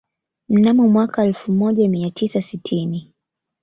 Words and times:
Mnamo 0.49 0.87
mwaka 0.89 1.23
elfu 1.25 1.51
moja 1.51 1.89
mia 1.89 2.11
tisa 2.11 2.43
sitini 2.51 3.13